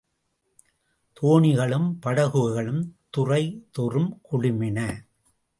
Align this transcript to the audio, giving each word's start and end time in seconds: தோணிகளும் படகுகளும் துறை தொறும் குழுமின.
தோணிகளும் 1.21 1.89
படகுகளும் 1.99 2.97
துறை 3.09 3.67
தொறும் 3.71 4.21
குழுமின. 4.31 4.79